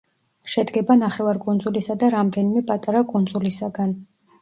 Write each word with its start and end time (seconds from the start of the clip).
შედგება 0.53 0.95
ნახევარკუნძულისა 1.01 1.99
და 2.05 2.11
რამდენიმე 2.17 2.67
პატარა 2.73 3.07
კუნძულისაგან. 3.15 3.99